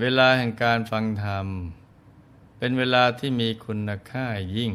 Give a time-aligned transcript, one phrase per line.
[0.00, 1.46] เวลาแห่งการฟังธรรม
[2.58, 4.26] เป็นเวลาที่มีคุณค่า
[4.56, 4.72] ยิ่ง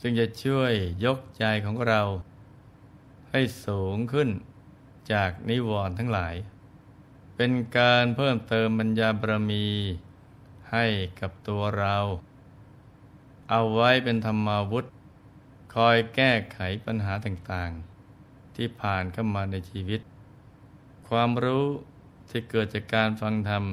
[0.00, 0.72] ซึ่งจะช่วย
[1.04, 2.02] ยกใจของเรา
[3.30, 4.28] ให้สูงขึ้น
[5.12, 6.34] จากนิวรณ์ทั้งหลาย
[7.36, 9.66] เป็นการเพิ่มเติมบัญญาบารมี
[10.72, 10.86] ให้
[11.20, 11.96] กับตัวเรา
[13.50, 14.84] เอาไว้เป็นธรรมาวุธ
[15.74, 20.00] คอยแก้ไขปัญหาต่างๆ ที่ผ่านเข้ามาในชีวิต
[21.08, 21.66] ความรู้
[22.28, 23.64] ที่เกิดจากการฟังธรรม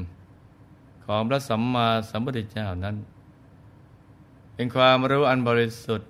[1.05, 2.95] ของพระสัมมาสัมพุทธเจ้านั้น
[4.53, 6.09] เป็นความรู้อันบริสุทธิ์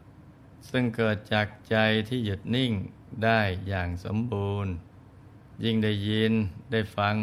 [0.69, 1.77] ซึ่งเกิดจากใจ
[2.09, 2.71] ที่หยุดนิ่ง
[3.23, 4.73] ได้อย่างสมบูรณ์
[5.63, 6.33] ยิ่งได้ยิน
[6.71, 7.15] ได้ฟัง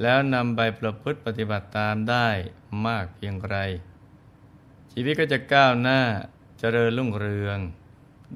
[0.00, 2.28] แล้วนำไปประพฤติปฏิบัติตามได้
[2.86, 3.56] มากเพียงไร
[4.92, 6.00] ชีวิตก็จะก้าวหน้า
[6.58, 7.58] เจริญรุ่งเรือง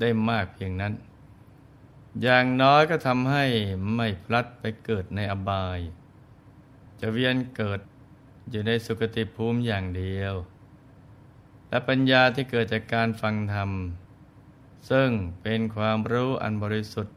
[0.00, 0.92] ได้มากเพียงนั้น
[2.22, 3.44] อย่างน้อยก็ทำให้
[3.94, 5.78] ไม่พลัดไปเกิดในอบาย
[7.00, 7.80] จะเวียนเกิด
[8.50, 10.34] อยู่ในสุคติภูมิอย่างเดียว
[11.68, 13.70] และปัญญาที่เกิดจากการฟังธรรม
[14.90, 15.10] ซึ่ง
[15.42, 17.14] เป็นความรู้อันบริสุทธิ์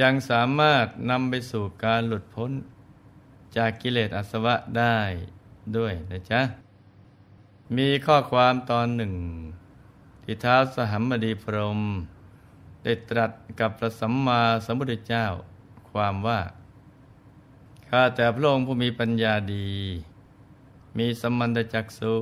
[0.00, 2.50] ยังสามารถนำไปสู่การหลุดพ้น
[3.56, 4.98] จากกิเลสอาสวะได้
[5.76, 6.40] ด้วยนะจ๊ะ
[7.76, 9.14] มีข้อความตอนหนึ่ง
[10.22, 11.80] ที่ท้าวสหัมบดีพรม
[12.84, 15.26] ได้ตรัสกับพระสัมมาสัมพุทธเจ้า
[15.90, 16.40] ความว่า
[17.96, 19.70] ข้าแต่พระองค์ผู้มีปัญญาดี
[20.98, 22.14] มีสมมันตจักสุ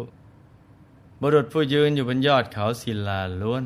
[1.20, 3.64] บุรุษผู้ยืนอยู่บนยอดเขาศิลาล้วน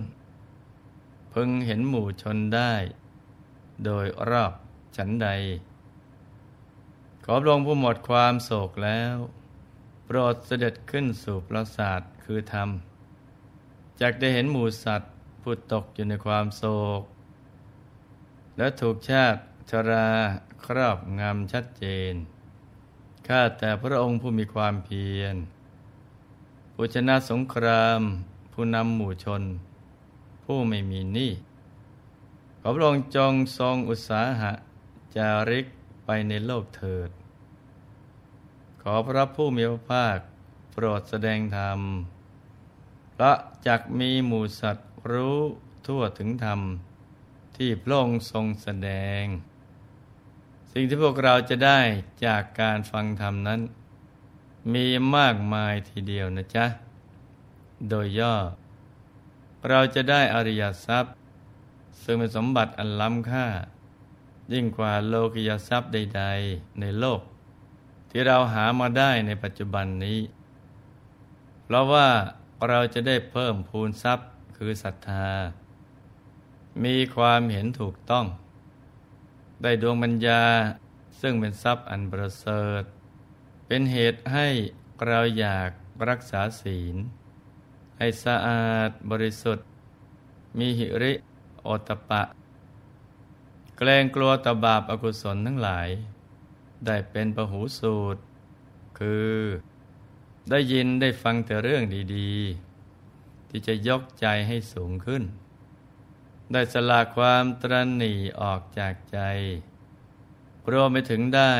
[1.32, 2.72] พึงเห็นหมู่ชนได้
[3.84, 4.52] โดยรอบ
[4.96, 5.28] ฉันใด
[7.24, 9.16] ขอพระองค์ผู้หมดความโศกแล้ว
[10.04, 12.68] โปรดเสด็จขึ้นสู่ปราสาทคือธรรม
[14.00, 15.12] จากได้เห็นหมู่สัตว์
[15.42, 16.64] ผู้ตกอยู่ในความโศ
[17.00, 17.02] ก
[18.56, 19.40] และถูกชาติ
[19.70, 20.08] ชรา
[20.64, 22.14] ครอบงำชัดเจน
[23.26, 25.36] ข้าแต่พระองค์ผู้มีความเพียร
[26.74, 28.00] ผู้ชนะสงคราม
[28.52, 29.42] ผู้นำหมู่ชน
[30.44, 31.32] ผู้ไม่มีหนี้
[32.60, 34.52] ขอพระองค์จงทรงอุตสาหะ
[35.16, 35.66] จาริก
[36.04, 37.10] ไปในโลกเถิด
[38.82, 40.18] ขอพระผู้มีพระภาค
[40.72, 41.80] โปรดแสดงธรรม
[43.14, 43.32] พระ
[43.66, 45.38] จักมีหมู่สัตว์รู้
[45.86, 46.60] ทั่วถึงธรรม
[47.56, 48.90] ที่พระองค์ทรงแสด
[49.22, 49.24] ง
[50.78, 51.80] สิ่งที่พวกเราจะได้
[52.26, 53.60] จากการฟังธรรมนั้น
[54.74, 56.66] มีมากมายทีเดียวนะจ๊ะ
[57.88, 58.34] โดยย่อ
[59.68, 61.14] เราจะได้อริยทรัพย์
[62.02, 63.46] ซึ่งเป็นสมบัติอันล้ำค่า
[64.52, 67.20] ยิ่งกว่าโลกิยทรัพย์ใด ๆ ในโลก
[68.10, 70.18] ที่เราหามาได้ในปัจจุบันนี้
[71.64, 72.08] เพราะว่า
[72.68, 75.28] เราจะได้เพิ่มพูนทรัพย์คือศรัทธา
[76.84, 78.26] มีความเห็นถูกต้อง
[79.62, 80.42] ได้ดวงปัญญา
[81.20, 82.82] ซึ่งเป็นทรัพย์อันประเสริฐ
[83.66, 84.48] เป็นเหตุให้
[85.06, 85.70] เราอยาก
[86.08, 86.96] รักษาศีล
[87.98, 89.66] ให้สะอาดบริสุทธิ์
[90.58, 91.12] มีหิริ
[91.62, 92.22] โอตปะ
[93.78, 95.88] แกล้งกลัวตบาปอากุศลทั้งหลาย
[96.86, 98.20] ได้เป็นประหูสูตร
[98.98, 99.34] คือ
[100.50, 101.82] ได้ยินได้ฟังแต่เรื่อง
[102.16, 102.32] ดี
[102.92, 105.22] ๆ ที่จะยกใจให้สูงขึ้น
[106.52, 109.18] ได้สละความตรณีออกจากใจ
[110.72, 111.54] รวมไปถึงได้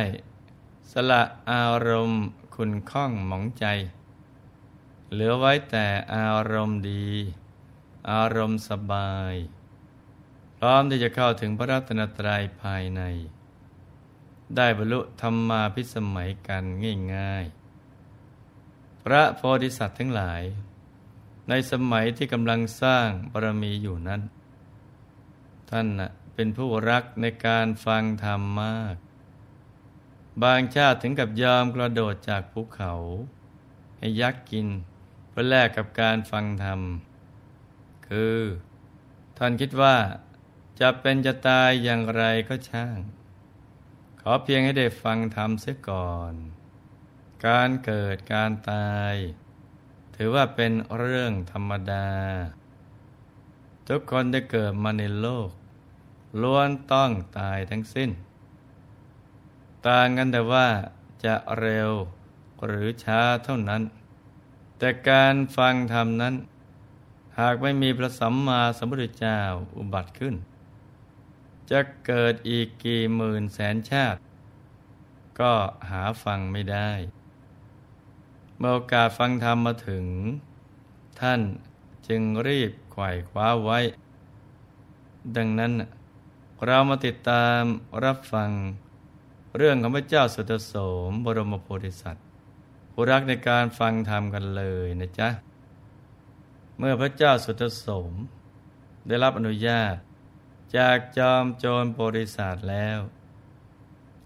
[0.92, 2.24] สละอารมณ์
[2.54, 3.66] คุณข้องหมองใจ
[5.12, 7.06] เหลือไว้แต่อารมณ์ดี
[8.10, 9.34] อารมณ์สบาย
[10.58, 13.02] พร้อมที่จะเข้าถึงพระรัตนตรัยภายใน
[14.56, 16.64] ได้บรรลุธรรมาพิสมัยกัน
[17.14, 20.42] ง่ายๆ พระโพธิสัตว์ทั้งหลาย
[21.48, 24.20] ในสมัยที่กำลังสร้างบารมีอยู่นั้น
[25.70, 25.86] ท่าน
[26.34, 28.96] เป็นผู้รักในการฟังธรรมมาก
[30.42, 32.92] บางชาติถึงกับยอมกระโดดจากภูเขา
[33.98, 34.68] ให้ยักษ์กิน
[35.30, 36.80] เพื่อแลกกับการฟังธรรม
[38.08, 38.38] คือ
[39.38, 39.96] ท่านคิดว่า
[40.80, 42.98] จะเป็นจะตายอย่างไรก็ช่าง
[44.20, 46.34] ขอเพียงให้ได้ฟังธรรมเสียก่อน
[47.46, 49.14] การเกิดการตาย
[50.16, 52.08] ถือว่าเป็นเรื่องธรรมดา
[53.88, 55.48] ทุกคนได้เกิดมาในโลก
[56.42, 58.10] ล้วนต้องตายทั้งสิ้น
[59.86, 60.66] ต่างกันแต่ว่า
[61.24, 61.90] จะเร็ว
[62.66, 63.82] หรือช้าเท่านั้น
[64.78, 66.34] แต่การฟังธรรมนั้น
[67.38, 69.40] หากไม่มีพระสัมมาสัมพุทธเจ้า
[69.76, 70.34] อุบัติขึ้น
[71.70, 74.18] จะเกิดอีกกี่หมื่นแสนชาติ
[75.40, 75.52] ก็
[75.90, 76.90] หาฟังไม่ได้
[78.58, 80.04] เมื่อโอกาสฟังธรรมมาถึง
[81.20, 81.40] ท่าน
[82.08, 83.78] จึงรีบไขว่คว้าไว้
[85.36, 85.72] ดังนั้น
[86.66, 87.62] เรามาติดตาม
[88.04, 88.50] รับฟัง
[89.56, 90.74] เรื่องของพระเจ้าสุตโส
[91.08, 92.24] มบรมโพธิสัตว์
[92.92, 95.28] ผู้รักในการฟังธรรมกันเลยนะจ๊ะ
[96.78, 98.12] เมื่อพระเจ้าสุตโสม
[99.06, 99.94] ได้รับอนุญาต
[100.76, 102.98] จากจอมโจรโพธิสัตว์แล้ว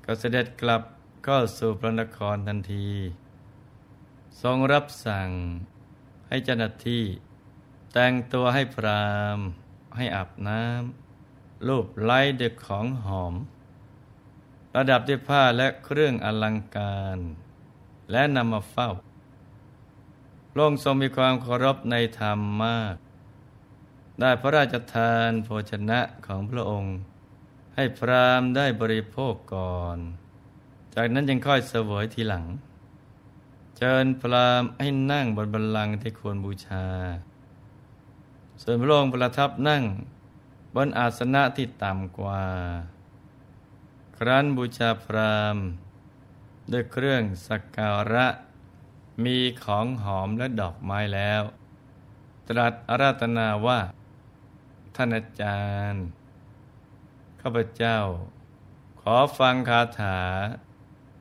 [0.05, 0.83] ก็เสด็จกลับ
[1.27, 2.89] ก็สู่พระนครทันที
[4.43, 5.29] ทรงรับสั่ง
[6.29, 7.05] ให้เจ้าหน้าที่
[7.93, 9.39] แต่งตัวให้พราม
[9.97, 13.35] ให้อาบน้ำรูปไล้ด้วยของหอม
[14.77, 17.19] ระดับด้วยผ้าและเครื่องอลังการ
[18.11, 18.91] และนำมาเฝ้า
[20.51, 22.95] พระองค์ทรงมีความเคารพในธรรมมาก
[24.21, 26.97] ได้พระราชทานโภชนะของพระองค์
[27.75, 29.99] ให้พรามได้บริโภคก่อน
[30.95, 32.45] จากนั้นยังค่อยเสวยทีหลัง
[33.77, 36.87] เชิญพรามให้นั่งบนบัลลังก์ที่ควรบูชา
[38.63, 39.83] ส่วนพระองค์ประทับนั่ง
[40.75, 42.45] บนอาสนะที่ต่ำกว่า
[44.17, 45.57] ครั้นบูชาพราม
[46.73, 48.27] ด้วยเครื่องสักการะ
[49.25, 51.43] มีของหอมและดอกไม้แล้ว
[52.49, 53.81] ตรัสอาราธนาว่า
[54.97, 55.61] ท่านอาจา
[55.91, 56.05] รย์
[57.41, 57.97] ข้าพเจ้า
[59.01, 60.21] ขอฟังคาถา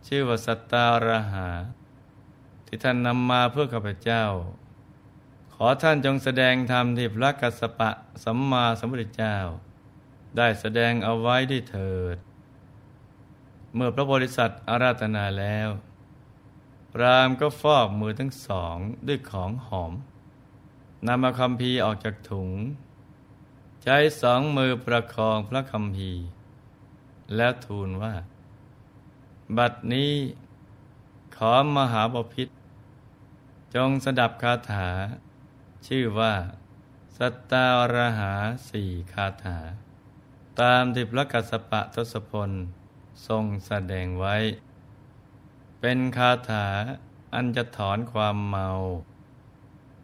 [0.08, 1.50] ชื่อว่าสตารหา
[2.66, 4.24] ที่ท่านนำมาเพื่อข้าพเจ้า
[5.66, 7.90] อท่านจงแสดงธรรมที่พระกัสสปะ
[8.24, 9.38] สัมมาสัมพุทธเจ้า
[10.38, 12.18] ได้แสดงเอาไว้ด้วยเถิด
[13.76, 15.70] เมื่อพระบริษัทอาราธนาแล้ว
[16.94, 18.76] พรามก็ฟอกมือทั้งสอง
[19.08, 19.94] ด้วยของหอม
[21.08, 22.52] นำมาคำพีออกจากถุง
[23.84, 26.12] ใช้สองมือประคองพระคำพี
[27.36, 28.14] แล้วทูลว่า
[29.58, 30.14] บัดนี้
[31.36, 32.50] ขอมหาบพิษ
[33.76, 34.90] จงสดับคาถา
[35.88, 36.34] ชื่อว่า
[37.18, 38.34] สัตตารหา
[38.70, 39.60] สี่คาถา
[40.62, 42.52] ตามที่พระกัสสปะทศพล
[43.28, 44.36] ทรงแสดงไว้
[45.80, 46.68] เป็นคาถา
[47.34, 48.70] อันจะถอนความเมา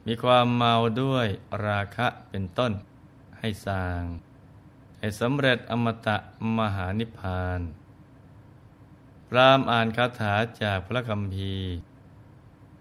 [0.06, 1.27] มีความเมาด้วย
[1.66, 2.74] ราคะเป็นต้น
[3.39, 4.01] ให้สร้าง
[5.00, 6.18] ให้สำเร็จอมตะ
[6.57, 7.62] มหานิพพาน
[9.30, 11.69] พรามอ่านคาถาจากพระคัมภีร์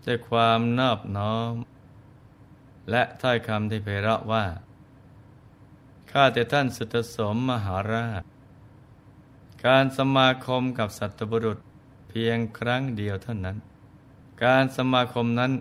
[0.04, 1.52] ด้วยความนอบน้อม
[2.90, 4.44] และถ้อยคำที่เพราะว่า
[6.10, 8.22] ข้าแต่ท่านสุตสมมหาราช
[9.66, 11.58] การสมาคมกับสัตบุรุษ
[12.18, 13.56] พียงครั้งเดียวเท่านั้น
[14.44, 15.52] การสมาคมนั้น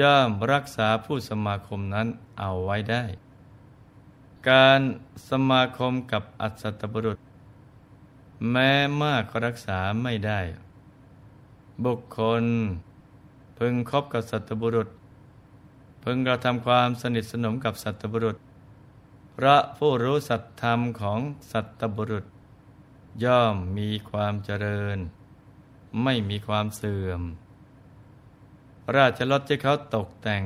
[0.00, 2.08] ย่อมรักษาผู้สมาคมนั้น
[2.38, 3.04] เอาไว้ได้
[4.50, 4.80] การ
[5.30, 7.18] สมาคมกับอัศตบุรุษ
[8.50, 8.70] แม้
[9.02, 10.40] มากก็รักษาไม่ได้
[11.84, 12.44] บุคคล
[13.58, 14.88] พึงคบกับสัตบุรุษ
[16.02, 18.36] พึงกระทำความสนิทสนมกับสัตบุรุษ
[19.36, 21.20] พระผู้รู้สัตธรรมของ
[21.52, 22.24] สัตบุรุษ
[23.24, 24.98] ย่อมมีความเจริญ
[26.02, 27.22] ไม่มีความเสื่อม
[28.96, 30.44] ราชรถที่เขาตกแต่ง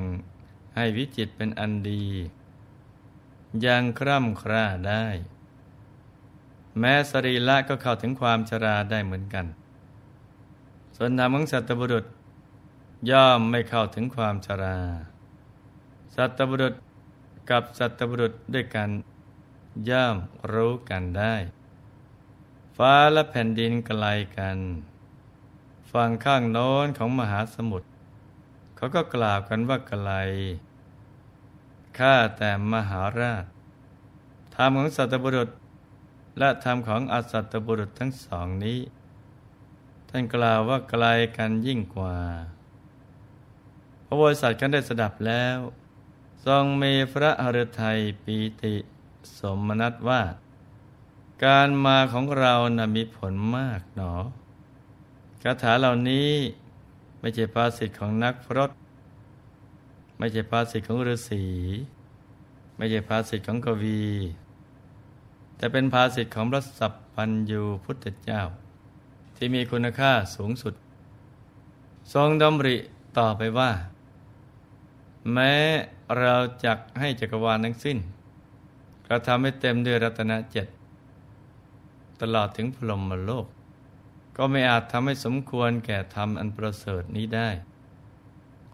[0.77, 2.07] ให้วิจิตเป็นอันดี
[3.65, 5.07] ยังคร่ำคร่าได้
[6.79, 9.47] แม้สรีละก็เข้าถึงความชราได้เหมือนกัน
[10.97, 12.05] ส่วนนามของสัตบุรุษ
[13.11, 14.79] ย่อมไม่เข้าถึงความชรา
[16.17, 16.75] สัตบุรุษ
[17.51, 18.89] กับสัตบุรุษด้วยกัน
[19.89, 20.17] ย่อม
[20.53, 21.35] รู้กันได้
[22.77, 24.07] ฟ้าและแผ่นดินไกล
[24.37, 24.59] กัน
[25.93, 27.89] ฝั่งข้างโน้นของมหาสมุทร
[28.77, 30.11] เขาก็กล่าวกันว่าไกล
[31.99, 33.45] ข้าแต่มหาราช
[34.55, 35.51] ธรรมของสัตบุรุษ
[36.39, 38.79] และธรรมของอสัตบุรุษทั้งสองนี้
[40.09, 41.05] ท่านกล่าวว่าไกล
[41.37, 42.17] กันยิ่งกว่า
[44.07, 45.59] พระบริษัทกันได้สดับแล้ว
[46.47, 48.75] ทรงมีพระหฤทัยปีติ
[49.39, 50.23] สมนัตว่า
[51.45, 54.15] การมาของเรานะ่ะมีผลมากหนอ
[55.43, 56.31] คาถาเหล่านี้
[57.21, 58.71] ไม่ใช่ภาษิตของนักพรต
[60.19, 61.45] ไม่ใช่ภาษิตของฤาษี
[62.77, 64.05] ไม่ใช่ภาษิตของกวี
[65.57, 68.43] แต่เป็นภาษิตของพระสัพพัญญูพุทธเจ้า
[69.37, 70.75] ที่มีคุณค่าสูงสุด
[72.15, 72.77] ทรงดำริ
[73.19, 73.71] ต่อไปว่า
[75.33, 75.53] แม้
[76.19, 77.99] เราจักให้จักรวาลทั้งสิ้น
[79.07, 80.67] กระทำให้เต็มด้วยรัตนเจ็ด
[82.21, 83.47] ตลอดถึงพรหมโลก
[84.37, 87.49] ก็ไม่อาจทำให้สมควรแก่ธรรมอันประเสริฐนี้ได้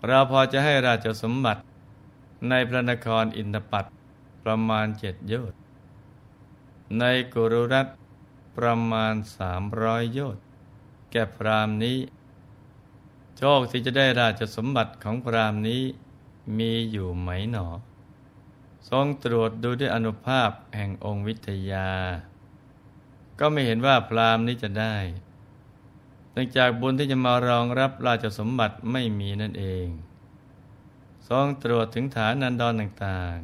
[0.06, 1.60] เราพอจะให้ราชสมบัติ
[2.48, 3.84] ในพระนครอินทปัต
[4.44, 5.58] ประมาณเจ็ดโยชน์
[6.98, 7.86] ในกุรุรัต
[8.56, 10.44] ประมาณสามร้อยโยชน์
[11.12, 11.98] แก่พรามนี้
[13.36, 15.82] โชคที่จะได้ราชสมบัติของพรามนี้
[16.58, 17.68] มีอยู่ไหมหนอ
[18.88, 21.90] ทรงตรวจดูด้วยอนุภาพแห่งองค์วิทยา
[23.38, 24.96] ก็ไม่เห็นว่าพรามนี้จะได้
[26.32, 29.86] เนื่องจากบุญที่จะมารองรับราชสมบัติไม่มีนั่นเอง
[31.28, 33.36] ทรงตรวจถึงฐานันดรต่าง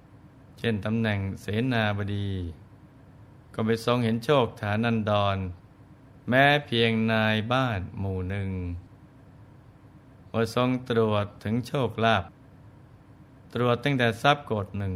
[0.00, 2.30] ๆ เช่นตำแหน่งเสนาบดี
[3.54, 5.36] ก็ไปทรงเห็นโชคฐานนันดร
[6.28, 8.50] แม้เพียงนายบ้านหมู่หนึ่ง
[10.28, 12.24] เมื่อทรงตรวจถึงโชคลาภ
[13.58, 14.94] ตรวจตั้งแต่ทรัพย์โกดหนึ่ง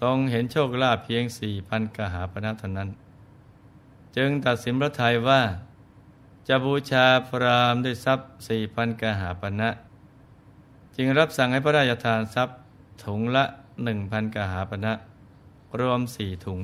[0.00, 2.90] ทรงเห็นโชคลาภเพียงสี่พันกหาปณะเท่านั้น
[4.16, 5.42] จึงตัดสินพระทัยว่า
[6.48, 9.70] จะบูชาพรามด้วยทรัพย์สี่พันกหาปณะ
[10.96, 12.58] จึงรับสั่งให้พระราชทานทรัพย์
[13.04, 13.44] ถุงละ
[13.84, 14.92] หนึ่งพันกหาปณะ
[15.80, 16.60] รวมสี่ถุง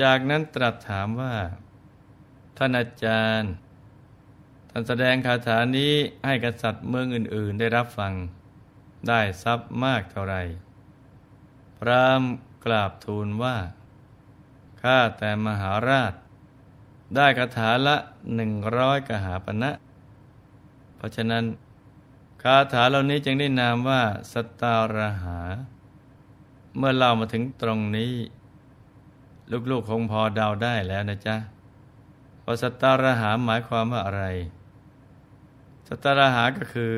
[0.00, 1.34] จากนั้นตรัสถามว่า
[2.56, 3.50] ท่านอาจารย์
[4.70, 5.92] ท่านแสดงคาถานี้
[6.26, 8.14] ให้กษัตริย์เมืองอื่น ๆ ได้รับฟัง
[9.06, 10.36] ได้ทรัพย์มากเท่าไร
[11.78, 12.22] พราม
[12.64, 13.56] กราบทูลว่า
[14.82, 16.14] ข้าแต่มหาราช
[17.14, 17.96] ได้คาถาละ
[18.34, 19.70] หนึ่งร้อยกหาปณะ
[20.96, 21.44] เพราะฉะนั้น
[22.42, 24.02] คาถาเหล่านี้จึงได้นามว่า
[24.32, 25.38] สตารหา
[26.76, 28.12] เมื่อเรามาถึงตรงนี้
[29.70, 31.36] ลูกๆคงพอเดาได้แล้วนะจ๊ะ
[32.44, 34.24] ว่าสตารหาหมายความว่าอะไร
[35.88, 36.96] สตารหาก็คือ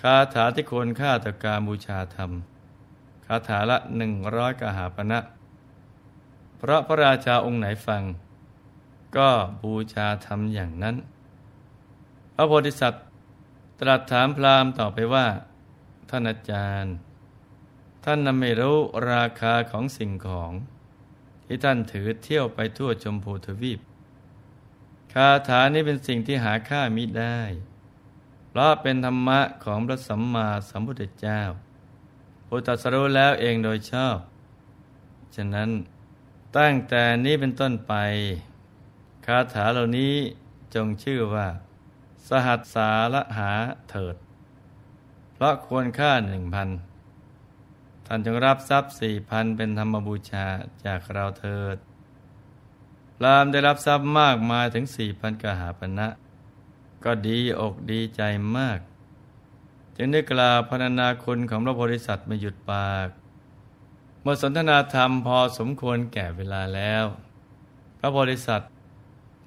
[0.00, 2.30] คาถาที่ควรค่าต่อการบูชาธรรม
[3.26, 5.20] คาถาละหนึ่งร้อยกหาปณะ
[6.58, 8.02] เพราะพระราชาองค์ไหนฟัง
[9.16, 9.30] ก็
[9.62, 10.96] บูชาทำอย่างนั้น
[12.34, 13.04] พระโพธิสัตว์
[13.80, 15.26] ตรัสถามพราหมณ์ต่อไปว่า
[16.10, 16.94] ท่านอาจารย์
[18.04, 18.78] ท่านนไม่รู้
[19.12, 20.52] ราคาของสิ่งของ
[21.46, 23.80] ที่ท่านถือเที่ยวไปทั่วชมพูทวีป
[25.12, 27.38] คาถานี้เป็นสิ่งที่หาค่ามิได้
[28.48, 31.40] เพราะเป็นธรรมะของพระสัมมาสัมพุทธเจ้า
[32.46, 34.16] ผู้ตรัสรู้แล้วเองโดยชอบ
[35.34, 35.70] ฉะนั้น
[36.56, 37.94] ตั้งแต่นี้เป็นต้นไป
[39.26, 40.14] คาถาเหล่านี้
[40.74, 41.48] จงชื่อว่า
[42.28, 43.52] สหัสสาระหา
[43.90, 44.16] เถิด
[45.34, 46.68] เพราะควรค่าหนึ่งพัน
[48.06, 50.46] ท่านจงรับทรัพย์สี่พันเป็นธรรมบูชา
[50.84, 51.76] จากเราเถิด
[53.24, 56.08] รามได้รับทรัพย์มากมายถึงสี่พันกหาปณะ
[57.04, 58.22] ก็ดีอกดีใจ
[58.56, 58.78] มาก
[59.96, 63.08] จึงได้กล่าวพรรณนาคุณของพระโพธิสัตว์ไม่หยุดปาก
[64.20, 67.04] เมื่อสนทนาธรรมพอสมควรแก่เวลาแล้ว
[67.98, 68.70] พระโพธิสัตว์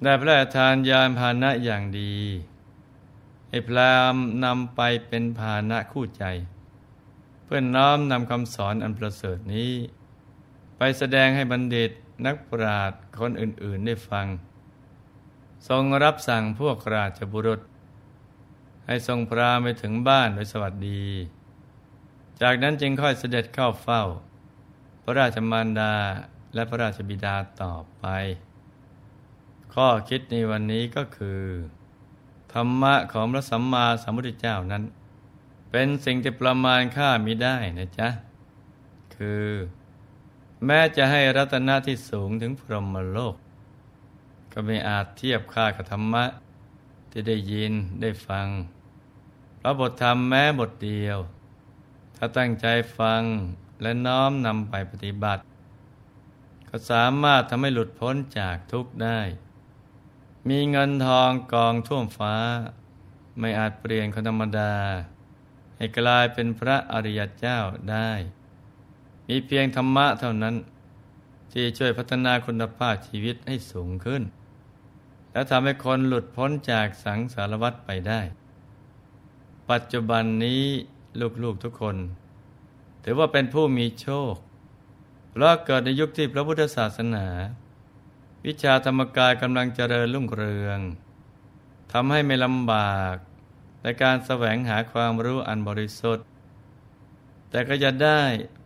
[0.03, 2.15] ได้พระราชทานยานพาหนะอย่างดี
[3.49, 4.15] ให้พราม
[4.45, 6.25] นำไปเป็นพาหนะคู่ใจ
[7.43, 9.73] เพื่อนน้อมนำคำสอนอันประเสริฐนี้
[10.77, 11.91] ไปแสดงให้บัณฑิต
[12.25, 14.25] นักปราชญ์คนอื่นๆได้ฟัง
[15.67, 17.61] ทรงรับสั่งพวกราชบุรุษ
[18.85, 21.03] ให้ทรงพราไปถึงบ้านโดยสวัสดี
[22.41, 24.03] จากนั้นจึงค่อยเสด็จเข้าเฝ้า
[25.03, 25.93] พระราชมารดา
[26.53, 28.05] และพระราชบิดาต่อไป
[29.73, 31.41] ข้อคิดในวันนี้ก็คือ
[32.53, 34.83] ธรรมะของพระสัมมาสัมพุทธเจ้านั้น
[35.71, 38.09] เป็นสิ่งที่ประมาณค่ามิได้นะจ๊ะ
[39.15, 39.47] คือ
[40.65, 43.35] แม้จะให้รัตนะที่สูงถึงพรหมโลก
[44.53, 46.25] ก็ไม่อาจเทียบค่ากับธรรมะ
[47.11, 48.47] ที่ได้ยินได้ฟัง
[49.59, 51.17] พระบทธรรมแม้บทเดียว
[52.15, 52.67] ถ้าตั้งใจ
[52.99, 53.21] ฟัง
[53.81, 55.41] และน้อมนำไปปฏิบัติ
[56.69, 59.19] ก็สามารถทำให้หลุดพ้นจากทุกข์ได้
[60.49, 62.35] มีเงินทองกองท่วมฟ้า
[63.39, 64.73] ไม่อาจเปลี่ยนคนธรรมดา
[65.77, 67.57] ให้กลายเป็นพระอริยเจ้า
[67.91, 68.11] ได้
[69.27, 70.55] มีเพียงธรรมะเท่านั้น
[71.51, 74.21] ที่ช่วยพัฒนาคุณภาพชีวิตให้สูงขึ้น
[75.33, 78.21] และทำให้คนหลุดพ้นจากสังสารวัฏไปได้
[79.69, 80.63] ปัจจุบันนี้
[81.43, 81.97] ลูกๆทุกคน
[83.03, 84.35] ถือว่าเป็นผู้มีโชค
[85.31, 87.27] เพราะเกิดในยุคที่พระพุทธศาสนา
[88.45, 90.79] วิชาธรรมกายกำลังเจริญรุ่งเรือง
[91.91, 93.15] ทำให้ไม่ลำบาก
[93.83, 96.27] ในการแสวงหาความรู้อันบริสุทธิ์
[97.49, 98.21] แต่ก็จะได้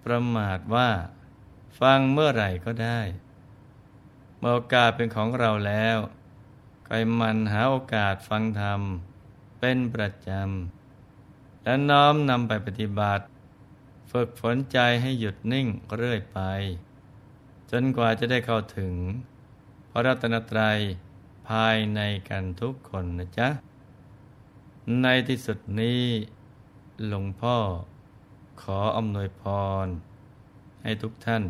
[0.05, 0.89] ประมาทว่า
[1.79, 2.99] ฟังเมื่อไหร่ก็ได้
[4.39, 5.97] เมื่อโอกาสเป็นของเราแล้ว
[6.87, 8.81] ก็มันหาโอกาสฟังธรรม
[9.59, 13.25] เป็นประจำ และน้อมนำไปปฏิบัติ
[14.11, 16.39] ฝึกฝนใจให้หยุดนิ่งเรื่อยไป
[17.71, 18.93] จนกว่าจะได้เข้าถึง
[19.91, 20.77] พระรัตนตรัย
[21.49, 23.49] ภายในกันทุกคนนะจ๊ะ
[25.01, 26.03] ในที่สุดนี้
[27.07, 27.57] หลวงพ่อ
[28.61, 29.43] ขออำนวยพ
[29.85, 29.87] ร
[30.83, 31.43] ให้ทุกท่าน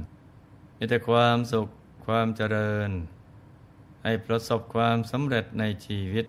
[0.77, 1.67] มีแต่ความสุข
[2.05, 2.91] ความเจริญ
[4.05, 6.25] ให้ประสบความสำเร็จในชีวิต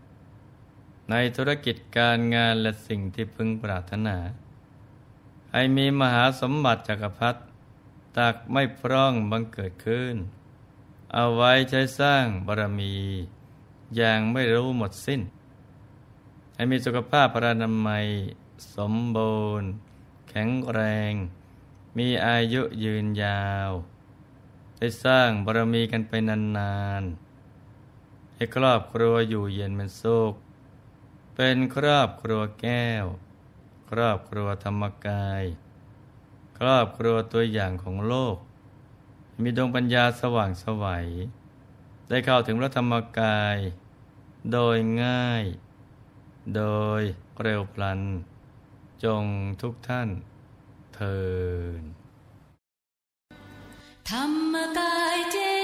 [1.10, 4.16] ในธุรกิจการงานและสิ่งที่พึงปรารถนา
[5.52, 7.40] ให้มีมหาสมบัติจักรพรรดิ
[8.18, 10.16] ตักไม่พร่องบังเกิดขึ้น
[11.14, 12.94] เอาไว้ใช้สร้างบารมี
[13.96, 15.20] อย่างไม่รู้หมดสิ้น
[16.54, 18.06] ให้มีสุขภาพพรานามัย
[18.74, 19.68] สมบูรณ์
[20.28, 20.80] แข็งแร
[21.10, 21.12] ง
[21.98, 23.70] มีอายุยืนยาว
[24.78, 27.25] ได้สร้างบารมีกันไปนานๆ
[28.36, 30.34] ให้ครอบครัวอยู่เย็นเป็นสุข
[31.34, 33.06] เป็นครอบครัวแก้ว
[33.90, 35.42] ครอบครัวธรรมกาย
[36.58, 38.36] ครอบครัวตัวอย่างของโลก
[39.42, 41.06] มีดวงปัญญาสว่างสวัย
[42.08, 43.58] ได้เข้าถึงพระธรรมกาย
[44.52, 45.44] โดยง่าย
[46.56, 46.62] โด
[47.00, 47.02] ย
[47.42, 48.00] เร็วพลัน
[49.04, 49.24] จง
[49.62, 50.08] ทุกท่าน
[50.94, 51.20] เทิ
[51.80, 51.82] น
[54.10, 55.55] ธรรมกายเจ